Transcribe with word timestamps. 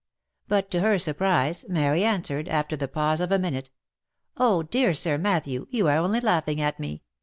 But, 0.47 0.71
to 0.71 0.79
her 0.79 0.93
great 0.93 1.01
surprise, 1.03 1.63
Mary 1.69 2.03
answered, 2.03 2.49
after 2.49 2.75
the 2.75 2.87
pause 2.87 3.21
of 3.21 3.31
a 3.31 3.37
mi 3.37 3.51
nute," 3.51 3.69
Oh, 4.35 4.63
dear 4.63 4.95
Sir 4.95 5.19
Matthew! 5.19 5.67
you 5.69 5.87
are 5.87 5.97
only 5.99 6.19
laughing 6.21 6.59
at 6.59 6.79
me!" 6.79 7.03